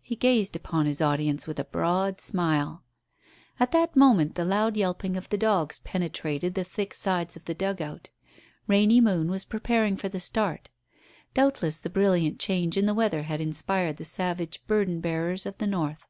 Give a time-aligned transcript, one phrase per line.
[0.00, 2.84] He gazed upon his audience with a broad smile.
[3.58, 7.54] At that moment the loud yelping of the dogs penetrated the thick sides of the
[7.56, 8.10] dugout.
[8.68, 10.70] Rainy Moon was preparing for the start.
[11.34, 15.66] Doubtless the brilliant change in the weather had inspired the savage burden bearers of the
[15.66, 16.06] north.